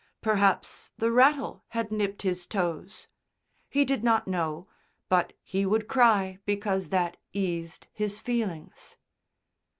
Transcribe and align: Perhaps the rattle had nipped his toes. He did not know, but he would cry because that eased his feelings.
Perhaps 0.21 0.89
the 0.97 1.11
rattle 1.11 1.63
had 1.67 1.91
nipped 1.91 2.23
his 2.23 2.47
toes. 2.47 3.05
He 3.69 3.85
did 3.85 4.03
not 4.03 4.27
know, 4.27 4.67
but 5.09 5.33
he 5.43 5.63
would 5.63 5.87
cry 5.87 6.39
because 6.43 6.89
that 6.89 7.17
eased 7.33 7.85
his 7.93 8.19
feelings. 8.19 8.97